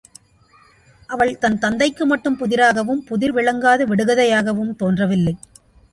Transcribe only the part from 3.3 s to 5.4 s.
விளங்காத விடுகதையாகவும் தோன்றவில்லை!